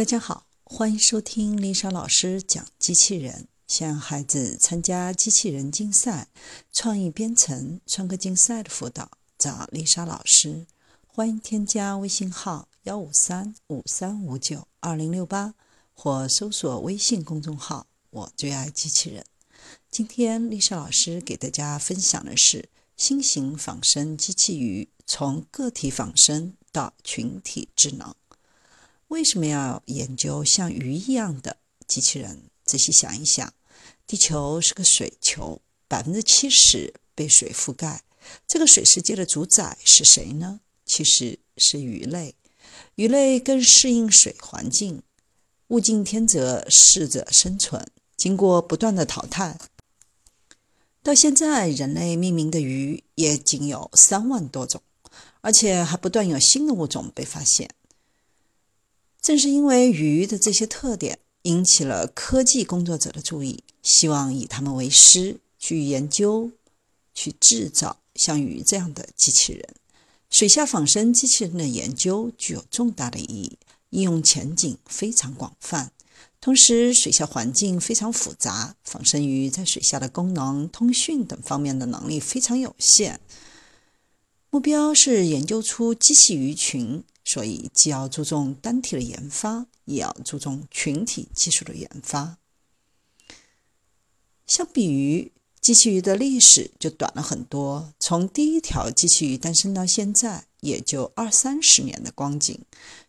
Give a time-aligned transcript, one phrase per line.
[0.00, 3.48] 大家好，欢迎收听丽莎老师讲机器人。
[3.68, 6.28] 想孩子参加机器人竞赛、
[6.72, 10.66] 创意编程、创客竞赛的辅导，找丽莎老师。
[11.06, 15.54] 欢迎添加微信号幺五三五三五九二零六八，
[15.92, 19.22] 或搜索微信公众号“我最爱机器人”。
[19.92, 28.14] 今天丽莎老师给大家分享的是新型仿生机器鱼，从个体仿生到群体智能。
[29.10, 31.56] 为什么要研究像鱼一样的
[31.88, 32.44] 机器人？
[32.64, 33.52] 仔细想一想，
[34.06, 38.04] 地球是个水球，百分之七十被水覆盖。
[38.46, 40.60] 这个水世界的主宰是谁呢？
[40.86, 42.36] 其实是鱼类。
[42.94, 45.02] 鱼类更适应水环境，
[45.68, 47.84] 物竞天择，适者生存。
[48.16, 49.58] 经过不断的淘汰，
[51.02, 54.80] 到现在人类命名的鱼也仅有三万多种，
[55.40, 57.68] 而且还不断有新的物种被发现。
[59.30, 66.50] 正是因为鱼的这些特点，引起了科技工作者的注意，希望以它们为师，去研究、
[67.14, 69.64] 去制造像鱼这样的机器人。
[70.30, 73.56] 水下仿生机器人的研究具有重大的意义，
[73.90, 75.92] 应用前景非常广泛。
[76.40, 83.20] 同时，水下环境非常复杂，仿生鱼在水下的功能、通讯等方面的能力非常有限。
[84.50, 87.04] 目标是研究出机器鱼群。
[87.32, 92.38] 所以，既要注重单体的研发，也要注重群体技术的研发。
[94.48, 102.64] 相比于机器鱼的历史就短了很多，从第一条机器鱼诞生到现在，也就二三十年的光景。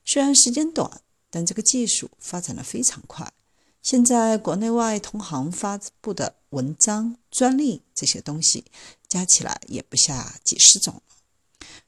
[0.05, 3.33] 虽然时间短，但这个技术发展的非常快。
[3.81, 8.65] 现在国内外同行发布的文章、专利这些东西，
[9.07, 11.01] 加起来也不下几十种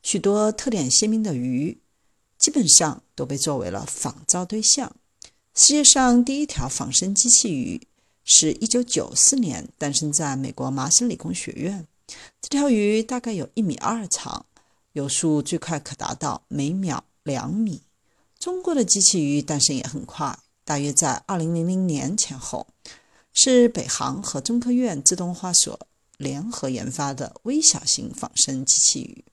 [0.02, 1.83] 许多特点鲜明的鱼。
[2.44, 4.94] 基本上都被作为了仿造对象。
[5.56, 7.88] 世界上第一条仿生机器鱼
[8.26, 11.88] 是一九九四年诞生在美国麻省理工学院。
[12.42, 14.46] 这条鱼大概有一米二长，
[14.92, 17.82] 游速最快可达到每秒两米。
[18.38, 22.68] 中国的机器鱼诞生也很快，大约在二零零零年前后，
[23.32, 25.80] 是北航和中科院自动化所
[26.18, 29.24] 联合研发的微小型仿生机器鱼。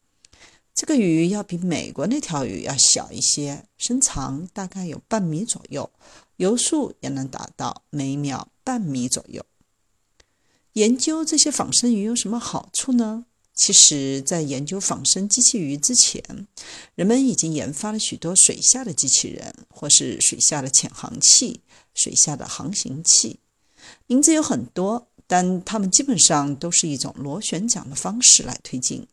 [0.80, 5.90] 这个鱼要比美国那条鱼要小一些，身长大概有半米左右，
[6.38, 9.44] 游速也能达到每秒半米左右。
[10.72, 13.26] 研究这些仿生鱼有什么好处呢？
[13.54, 16.46] 其实，在研究仿生机器鱼之前，
[16.94, 21.60] 人们已经研发了许多水下的机器人，或是水下的潜航器、
[21.92, 23.38] 水下的航行器，
[24.06, 29.06] 名字有很多，但它们基本上都是一种螺旋桨的方式来推进。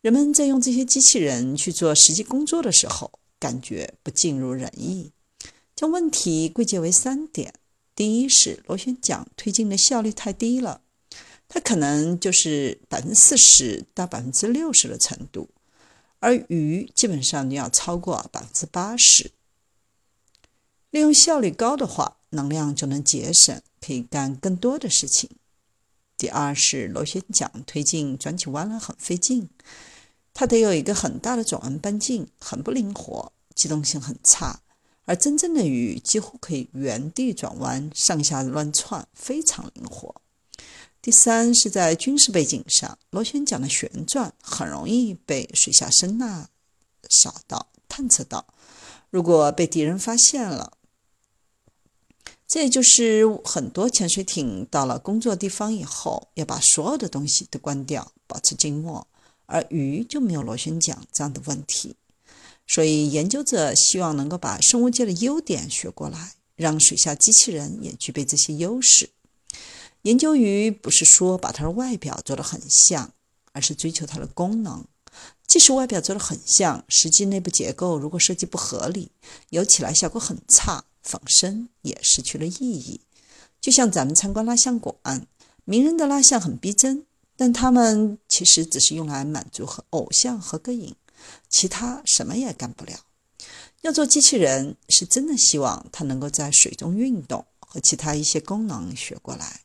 [0.00, 5.12] 人们在用这些机器人去做实际工作的时候，感觉不尽如人意。
[5.76, 7.52] 将问题归结为三点：
[7.94, 10.80] 第一是螺旋桨推进的效率太低了，
[11.48, 15.50] 它可能就是百分之四十到百分之六十的程度，
[16.18, 19.32] 而鱼基本上要超过百分之八十。
[20.90, 25.28] 利用效率高的话，能量就能节省，可以干更多的事情。
[26.20, 29.48] 第二是螺旋桨推进转起弯来很费劲。
[30.34, 34.60] 它得有一个很大的转弯半径，很不灵活，机动性很差。
[35.06, 40.14] 而真正的鱼几乎可以原地转弯，上下乱窜，非常灵活。
[41.00, 46.48] 第三是在军事背景上，螺旋桨的旋转很容易被水下声呐
[47.08, 48.46] 扫到、探测到。
[49.08, 50.74] 如果被敌人发现了，
[52.52, 59.06] 这也就是很多潜水艇到了工作地方以后，要把所有的东西都关掉，保持静默。
[59.46, 61.94] 而鱼就没有螺旋桨这样的问题，
[62.66, 69.10] 所以研究者希望能够把生物界的优点学过来，让水下机器人也具备这些优势。
[70.02, 73.12] 研究鱼不是说把它的外表做得很像，
[73.52, 74.84] 而是追求它的功能。
[75.46, 79.12] 即使外表做得很像，实际内部结构如果设计不合理，
[79.50, 83.00] 游起来效果很差，仿生也失去了意义。
[83.60, 85.26] 就像咱们参观蜡像馆，
[85.64, 87.06] 名人的蜡像很逼真。
[87.36, 90.94] 但他们其实只是用来满足和偶像合个影，
[91.48, 93.06] 其他什么也干不了。
[93.80, 99.62] 要做机器人，是真的希望它能够在水中运动和其他一些功能学过来。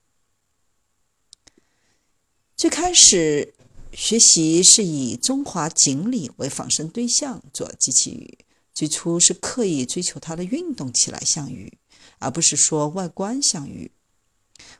[2.55, 3.53] 最开始
[3.91, 8.37] 学习是以中华锦鲤为仿生对象做机器鱼，
[8.75, 11.79] 最初是刻意追求它的运动起来像鱼，
[12.19, 13.89] 而不是说外观像鱼。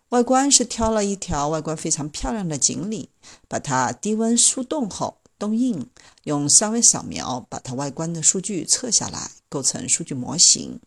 [0.10, 3.10] 外观是挑了一条外观非常漂亮的锦鲤，
[3.48, 5.90] 把它低温速冻后冻硬，
[6.26, 10.80] 用三维扫描把它外观的数据测下来，构成数据模型，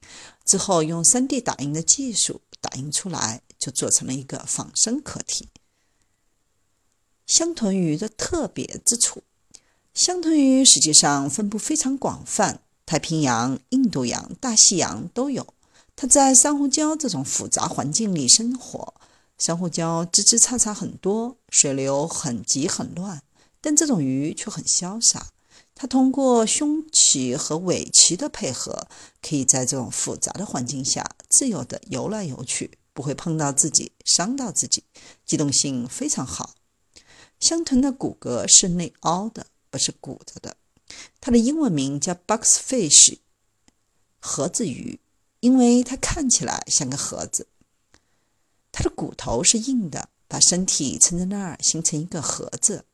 [0.45, 5.49] 之后用 3D 打印的技术打印出来，就做成了一个仿生壳体。
[7.27, 9.23] 香豚鱼的特别之处，
[9.93, 15.47] 香豚鱼实际上分布非常广泛，太平洋、印度洋、大西洋都有。
[15.95, 18.95] 它在珊瑚礁这种复杂环境里生活，
[19.37, 23.21] 珊瑚礁枝枝杈杈很多，水流很急很乱，
[23.61, 25.27] 但这种鱼却很潇洒。
[25.75, 28.89] 它通过胸鳍和尾鳍的配合，
[29.21, 34.83] 可以在这种复杂的环境下自由地游来游去，不会碰到自己、伤到自己，
[35.27, 36.55] 机动性非常好。
[37.39, 40.57] 香豚的骨骼是内凹的，不是鼓着的。
[41.21, 43.19] 它的英文名叫 box fish，
[44.21, 45.01] 盒子鱼。
[45.41, 47.47] 因为它看起来像个盒子，
[48.73, 52.85] 它的骨头是硬的，把身体撑在那儿，形成一个盒子。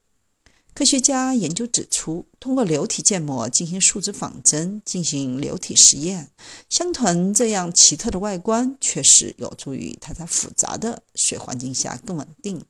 [0.75, 6.33] 科学家研究指出，通过流体建模进行树脂仿真，进行流体实验，
[6.69, 12.63] 香豚这样奇特的外观确实有助于它在复杂的水环境下更稳定。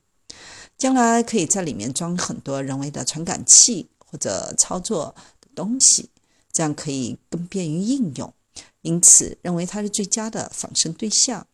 [0.77, 6.09] 将来可以在里面装很多人为的传感器或者操作的东西，
[6.53, 8.33] 这样可以更便于应用。
[8.81, 11.45] 因此，认为它是最佳的仿生对象。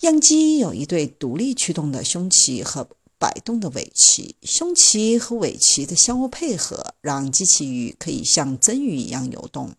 [0.00, 2.88] 样机有一对独立驱动的胸鳍和
[3.18, 9.74] 摆动的尾鳍，胸鳍和尾鳍的相互配合，让机器鱼可以像真鱼一样游动。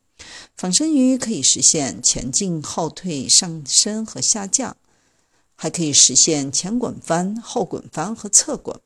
[0.56, 4.78] 仿生鱼可以实现前进、后退、上升和下降，
[5.56, 8.80] 还可以实现前滚翻、后滚翻和侧滚，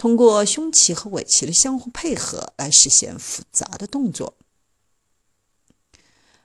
[0.00, 4.32] 通过胸鳍和尾鳍的相互配合来实现复杂的动作。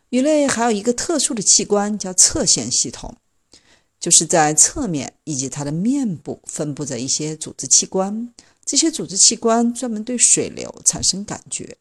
[0.09, 3.15] 鱼类还有一个特殊的器官，叫侧线系统，
[3.97, 8.33] 就是在侧面以及它的面部分布着一些组织器官。
[8.65, 11.77] 这些组织器官专门对水流产生感觉。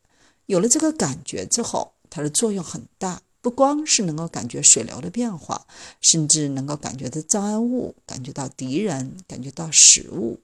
[0.46, 5.66] 有了这个感觉之后，它的作用很大，不光是能够感觉水流的变化，
[6.00, 10.38] 甚至能够感觉到障碍物、感觉到敌人、感觉到食物。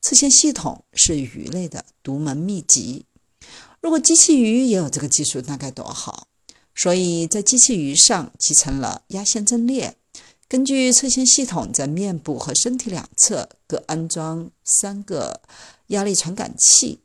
[0.00, 3.04] 侧线系统是鱼类的独门秘籍。
[3.80, 6.26] 如果机器鱼也有这个技术，那该多好！
[6.74, 9.96] 所以在机器鱼上集成了压线阵列，
[10.48, 15.42] 根据侧线系统在面部和身体两侧各安装三个
[15.88, 17.00] 压力传感器，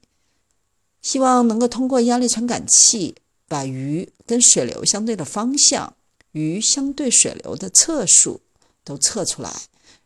[1.02, 3.16] 希望能够通过压力传感器
[3.48, 5.96] 把鱼跟水流相对的方向、
[6.32, 8.42] 鱼相对水流的测数
[8.84, 9.54] 都测出来，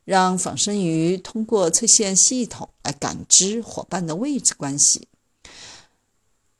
[0.05, 5.07] 让仿生鱼通过侧线系统来感知伙伴的位置关系。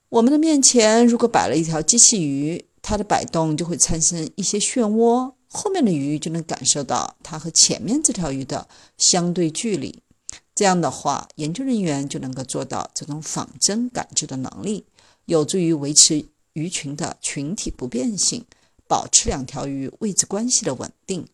[0.10, 2.66] 我们的面前如果摆了一条机器鱼。
[2.82, 10.02] 它的摆动就会产生一些漩涡，后面的鱼就能感受到它和前面这条鱼的相对距离。
[10.56, 14.86] 这样的话，研究人员就能够做到这种仿真感知的能力，
[15.26, 18.46] 有助于维持鱼群的群体不变性，
[18.88, 21.28] 保持两条鱼位置关系的稳定。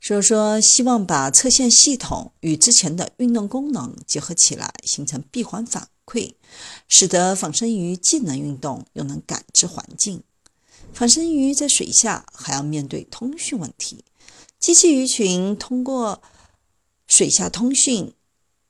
[0.00, 5.88] 所以说，希望把侧线系统与之前的运动功能结合起来，形成闭环反。
[6.10, 6.32] 馈，
[6.88, 10.22] 使得仿生鱼既能运动又能感知环境。
[10.94, 14.02] 仿生鱼在水下还要面对通讯问题，
[14.58, 16.22] 机器鱼群通过
[17.06, 18.14] 水下通讯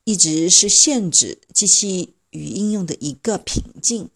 [0.03, 4.11] 一直是限制机器鱼应用的一个瓶颈。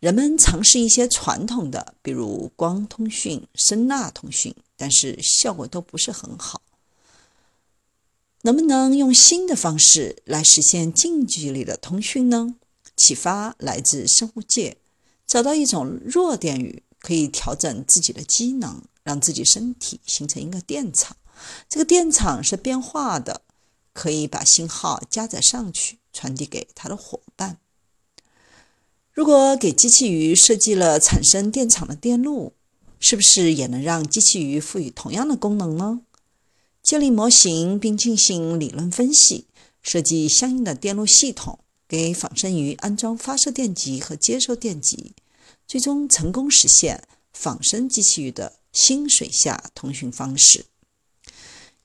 [0.00, 6.62] 人们尝试一些传统的，比如光通讯、声呐通讯，但是效果都不是很好。
[8.42, 12.54] 能不能用新的方式来实现近距离的通讯呢？
[12.96, 14.78] 启发来自生物界，
[15.26, 21.16] 找到一种弱电鱼，可以调整自己的机能，让自己身体形成一个电场。
[21.68, 23.42] 这个电场是变化的，
[23.92, 27.58] 可以把信号加载上去，传递给它的伙伴。
[29.12, 32.54] 如果给机器鱼设计了产生电场的电路，
[32.98, 36.00] 是不是也能让机器鱼赋予同样的功能呢？
[36.82, 39.46] 建立模型并进行理论分析，
[39.82, 45.14] 设计相应的电路系统，给仿生鱼安装发射电极和接收电极，
[45.66, 50.66] 最终成功实现仿生机器鱼的新水下通讯方式。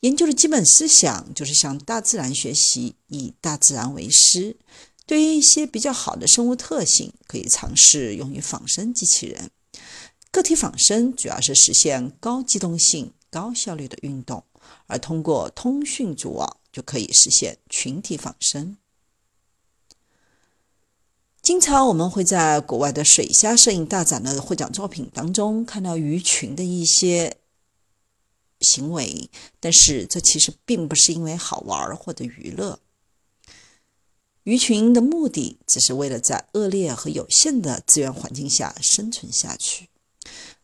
[0.01, 4.55] 研究的基本思想就是向大自然学习，以大自然为师。
[5.05, 9.51] 对于一些比较好的生物特性，可以尝试用于仿生机器人。
[10.31, 14.43] 个体仿生主要是实现高机动性、高效率的运动。
[14.87, 18.77] 而通过通讯组网就可以实现群体仿生。
[21.41, 27.37] 经常我们会在国外的水下摄影大展的获奖作品当中看到鱼群的一些
[28.59, 32.79] 行为，但是这其实并不是因为好玩或者娱乐。
[34.43, 39.90] 鱼群的目的只是为了在恶劣和有限的资源环境下生存下去。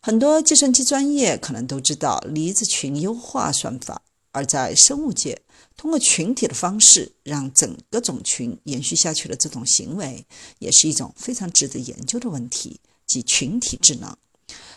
[0.00, 4.00] 很多计算机专业可能都知道离子群优化算法，
[4.30, 5.42] 而在生物界，
[5.76, 10.24] 通过群体的方式让整个种群延续下去的这种行为，
[10.60, 14.16] 也是一种非常值得研究的问题，即群体智能。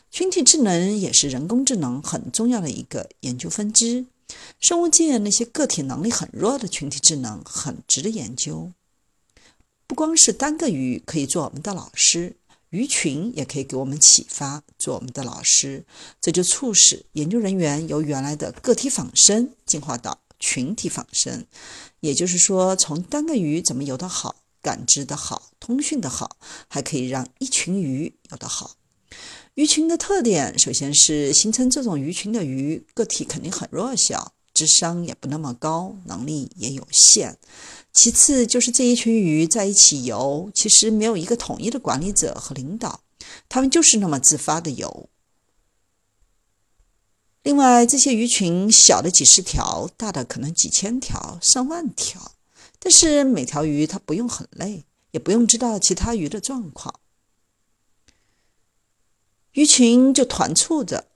[0.10, 4.06] 群体智能也是人工智能很重要的一个研究分支。
[4.60, 8.72] 生物界那些个体能力很弱的群体智能很值得研究。
[9.88, 12.36] 不光是单个鱼可以做我们的老师，
[12.72, 15.86] 鱼群也可以给我们启发，做我们的老师。
[16.20, 21.46] 这就促使研究人员由原来的个体仿生进化到群体仿生。
[22.00, 26.38] 也就是说，从单个鱼怎么游得好、感知的好、通讯的好，
[26.70, 28.78] 还可以让一群鱼游得好。
[29.56, 37.40] 鱼群的特点，首先是形成这种鱼群的鱼个体肯定很弱小，智商也不那么高，能力也有限。
[37.92, 43.02] 其次就是这一群鱼在一起游，其实没有一个统一的管理者和领导，
[43.50, 45.10] 它们就是那么自发的游。
[47.42, 52.34] 另外，这些鱼群小的几十条，大的可能几千条、上万条，
[52.78, 57.00] 但是每条鱼它不用很累，也不用知道其他鱼的状况，
[59.54, 61.08] 鱼群就团簇着。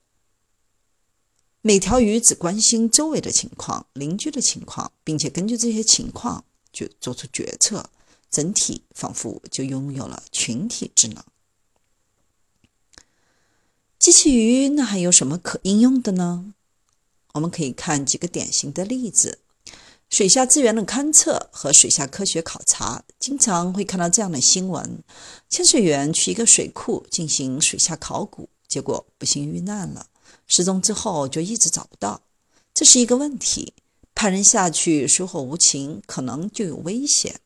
[1.67, 6.45] 每条鱼只关心周围的情况、邻居的情况，并且根据这些情况。
[6.71, 7.89] 就做出决策，
[8.29, 11.23] 整体仿佛就拥有了群体智能。
[13.97, 16.53] 机器鱼那还有什么可应用的呢？
[17.35, 19.39] 我们可以看几个典型的例子：
[20.09, 25.01] 水下资源的勘测和水下科学考察，经常会看到这样的新闻：
[25.47, 30.07] 潜水员去一个水库进行水下考古，结果不幸遇难了，
[30.47, 32.21] 失踪之后就一直找不到，
[32.73, 33.73] 这是一个问题。
[34.13, 37.41] 派人下去水火无情，可能就有危险。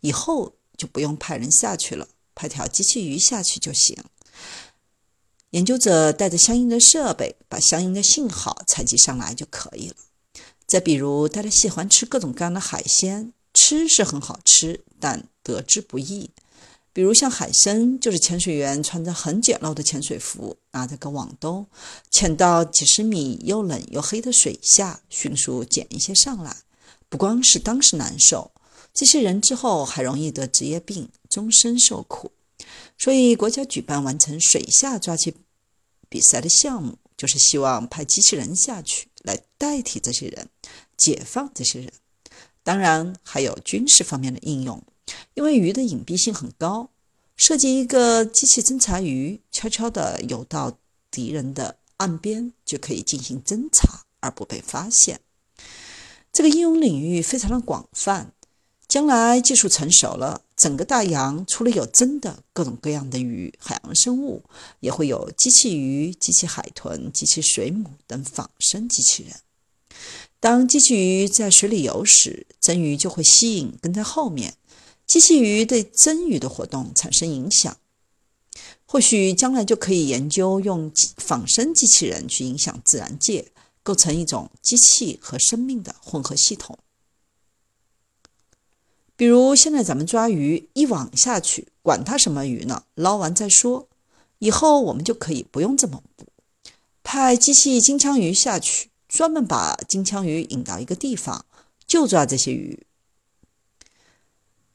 [0.00, 3.96] 以后就不用派人下去了，派条机器鱼下去就行。
[5.50, 9.96] 研究者带着相应的设备，把相应的信号采集上来就可以了。
[10.66, 16.30] 再比如，大家喜欢吃各种各样的海鲜，吃是很好吃，但得之不易。
[16.98, 21.64] 比如像海参，就是潜水员穿着很简陋的潜水服，拿着个网兜，
[22.10, 26.56] 潜到几十米又冷又黑的水下，迅速捡一些上来。
[27.08, 28.50] 不光是当时难受，
[28.92, 32.32] 这些人之后还容易得职业病，终身受苦。
[32.98, 35.32] 所以国家举办完成水下抓取
[36.08, 40.48] 比赛的项目，就是希望派机器人下去来代替这些人，
[40.96, 41.92] 解放这些人。
[42.64, 44.82] 当然还有军事方面的应用。
[45.34, 46.90] 因为鱼的隐蔽性很高，
[47.36, 50.78] 设计一个机器侦察鱼，悄悄地游到
[51.10, 55.20] 敌人的岸边，就可以进行侦察而不被发现。
[56.32, 58.32] 这个应用领域非常的广泛，
[58.86, 64.44] 将来技术成熟了，整个大洋除了有真的各种各样的鱼、海洋生物，
[64.80, 69.34] 也会有机器鱼、机器海豚、机器水母等仿生机器人。
[70.40, 74.54] 当机器鱼在水里游时，真鱼就会吸引跟在后面。
[75.08, 77.78] 机器鱼对真鱼的活动产生影响，
[78.84, 83.50] 或许将来就可以研究用仿生机器人去影响自然界，
[83.82, 86.78] 构成一种机器和生命的混合系统。
[89.16, 92.84] 比如现在咱们抓鱼，一网下去，管它什么鱼呢？
[92.94, 93.88] 捞完再说。
[94.40, 96.26] 以后我们就可以不用这么捕，
[97.02, 101.46] 派机器金枪鱼下去，专门把金枪鱼引到一个地方，
[101.86, 102.84] 就抓这些鱼。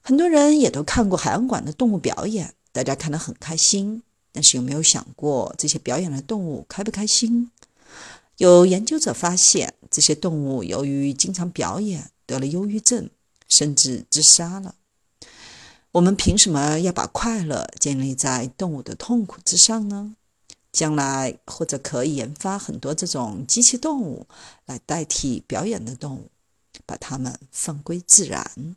[0.05, 4.03] 很多人也都看过海洋馆的动物表演，大家看得很开心。
[4.33, 7.49] 但是有没有想过，这些表演的动物开不开心？
[8.37, 13.09] 有研究者发现，这些动物由于经常表演，得了忧郁症，
[13.47, 14.75] 甚至自杀了。
[15.93, 20.15] 我们凭什么要把快乐建立在动物的痛苦之上呢？
[20.73, 24.27] 将来或者可以研发很多这种机器动物
[24.65, 26.29] 来代替表演的动物，
[26.85, 28.75] 把它们放归自然。